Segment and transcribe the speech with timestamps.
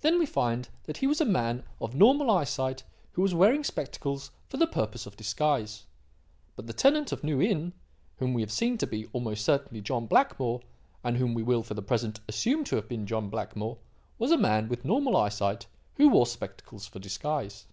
[0.00, 4.30] "Then we find that he was a man of normal eyesight who was wearing spectacles
[4.48, 5.84] for the purpose of disguise.
[6.56, 7.74] But the tenant of New Inn,
[8.16, 10.62] whom we have seen to be, almost certainly, John Blackmore
[11.04, 13.76] and whom we will, for the present, assume to have been John Blackmore
[14.18, 15.66] was a man with normal eyesight
[15.96, 17.66] who wore spectacles for disguise.